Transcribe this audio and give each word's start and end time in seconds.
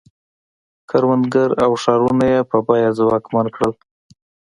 کروندګر 0.89 1.49
او 1.63 1.71
ښارونه 1.81 2.25
یې 2.33 2.39
په 2.49 2.57
بیه 2.67 2.89
ځواکمن 2.99 3.45
کړل. 3.55 3.73